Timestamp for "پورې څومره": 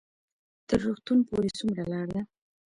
1.29-1.83